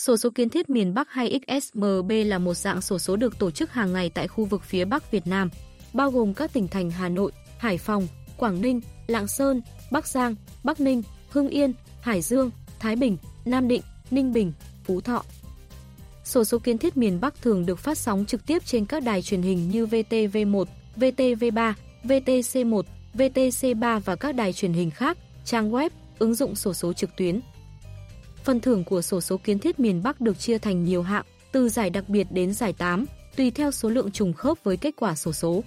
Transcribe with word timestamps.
Sổ 0.00 0.16
số 0.16 0.30
kiến 0.30 0.48
thiết 0.48 0.70
miền 0.70 0.94
Bắc 0.94 1.10
hay 1.10 1.40
XSMB 1.46 2.12
là 2.26 2.38
một 2.38 2.54
dạng 2.54 2.80
sổ 2.80 2.98
số 2.98 3.16
được 3.16 3.38
tổ 3.38 3.50
chức 3.50 3.72
hàng 3.72 3.92
ngày 3.92 4.10
tại 4.14 4.28
khu 4.28 4.44
vực 4.44 4.62
phía 4.64 4.84
Bắc 4.84 5.10
Việt 5.10 5.26
Nam, 5.26 5.50
bao 5.92 6.10
gồm 6.10 6.34
các 6.34 6.52
tỉnh 6.52 6.68
thành 6.68 6.90
Hà 6.90 7.08
Nội, 7.08 7.32
Hải 7.58 7.78
Phòng, 7.78 8.08
Quảng 8.36 8.60
Ninh, 8.60 8.80
Lạng 9.06 9.28
Sơn, 9.28 9.62
Bắc 9.90 10.06
Giang, 10.06 10.34
Bắc 10.64 10.80
Ninh, 10.80 11.02
Hưng 11.30 11.48
Yên, 11.48 11.72
Hải 12.00 12.22
Dương, 12.22 12.50
Thái 12.78 12.96
Bình, 12.96 13.16
Nam 13.44 13.68
Định, 13.68 13.82
Ninh 14.10 14.32
Bình, 14.32 14.52
Phú 14.84 15.00
Thọ. 15.00 15.24
Sổ 16.24 16.44
số 16.44 16.58
kiến 16.58 16.78
thiết 16.78 16.96
miền 16.96 17.20
Bắc 17.20 17.42
thường 17.42 17.66
được 17.66 17.78
phát 17.78 17.98
sóng 17.98 18.24
trực 18.26 18.46
tiếp 18.46 18.62
trên 18.64 18.86
các 18.86 19.02
đài 19.02 19.22
truyền 19.22 19.42
hình 19.42 19.70
như 19.70 19.86
VTV1, 19.86 20.64
VTV3, 20.96 21.72
VTC1, 22.04 22.82
VTC3 23.14 24.00
và 24.00 24.16
các 24.16 24.34
đài 24.34 24.52
truyền 24.52 24.72
hình 24.72 24.90
khác, 24.90 25.18
trang 25.44 25.70
web, 25.70 25.90
ứng 26.18 26.34
dụng 26.34 26.54
sổ 26.54 26.74
số 26.74 26.92
trực 26.92 27.16
tuyến. 27.16 27.40
Phần 28.44 28.60
thưởng 28.60 28.84
của 28.84 29.02
sổ 29.02 29.20
số 29.20 29.36
kiến 29.36 29.58
thiết 29.58 29.80
miền 29.80 30.02
Bắc 30.02 30.20
được 30.20 30.38
chia 30.38 30.58
thành 30.58 30.84
nhiều 30.84 31.02
hạng, 31.02 31.24
từ 31.52 31.68
giải 31.68 31.90
đặc 31.90 32.08
biệt 32.08 32.26
đến 32.30 32.54
giải 32.54 32.72
8, 32.72 33.04
tùy 33.36 33.50
theo 33.50 33.70
số 33.70 33.88
lượng 33.88 34.10
trùng 34.10 34.32
khớp 34.32 34.64
với 34.64 34.76
kết 34.76 34.94
quả 34.96 35.14
sổ 35.14 35.32
số. 35.32 35.62